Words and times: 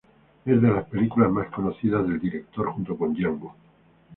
Es 0.45 0.59
de 0.59 0.67
las 0.67 0.85
películas 0.85 1.29
más 1.31 1.49
conocidas 1.51 2.07
del 2.07 2.19
director 2.19 2.71
junto 2.71 2.97
con 2.97 3.13
Django. 3.13 3.53